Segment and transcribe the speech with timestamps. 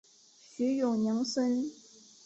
[0.55, 1.69] 徐永宁孙。